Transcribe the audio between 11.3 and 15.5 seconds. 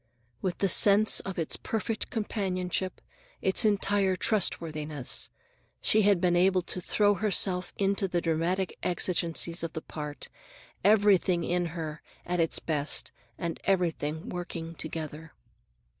in her at its best and everything working together.